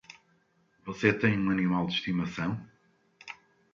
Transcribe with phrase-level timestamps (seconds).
[0.83, 2.59] Você tem um animal de estimação?